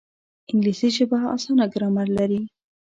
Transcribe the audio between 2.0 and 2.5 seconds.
لري